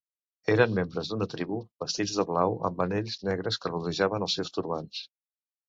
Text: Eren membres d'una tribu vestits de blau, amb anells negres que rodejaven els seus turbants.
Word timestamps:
Eren 0.53 0.71
membres 0.77 1.11
d'una 1.11 1.27
tribu 1.33 1.59
vestits 1.83 2.15
de 2.21 2.25
blau, 2.31 2.57
amb 2.71 2.83
anells 2.87 3.21
negres 3.29 3.63
que 3.67 3.73
rodejaven 3.77 4.29
els 4.31 4.41
seus 4.41 4.55
turbants. 4.59 5.07